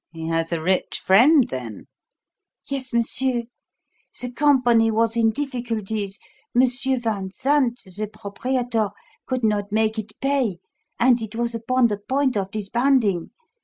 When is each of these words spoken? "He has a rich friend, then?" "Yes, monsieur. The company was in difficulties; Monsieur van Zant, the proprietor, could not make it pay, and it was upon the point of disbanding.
"He 0.13 0.29
has 0.29 0.51
a 0.51 0.59
rich 0.59 0.99
friend, 1.05 1.47
then?" 1.47 1.85
"Yes, 2.65 2.91
monsieur. 2.91 3.43
The 4.19 4.31
company 4.31 4.89
was 4.89 5.15
in 5.15 5.29
difficulties; 5.29 6.17
Monsieur 6.55 6.97
van 6.97 7.29
Zant, 7.29 7.75
the 7.83 8.07
proprietor, 8.07 8.89
could 9.27 9.43
not 9.43 9.71
make 9.71 9.99
it 9.99 10.19
pay, 10.19 10.57
and 10.99 11.21
it 11.21 11.35
was 11.35 11.53
upon 11.53 11.87
the 11.87 11.99
point 11.99 12.35
of 12.35 12.49
disbanding. 12.49 13.29